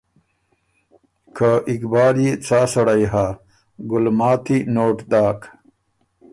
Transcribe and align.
که 1.35 1.49
اقبال 1.71 2.15
يې 2.25 2.31
څا 2.45 2.59
سړئ 2.73 3.03
هۀ۔ 3.11 3.27
ګلماتی 3.89 4.57
نوټ 4.75 4.97
داک 5.11 5.39